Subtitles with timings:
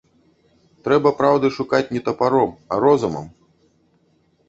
[0.87, 3.33] Трэба праўды шукаць не тапаром, а розумам.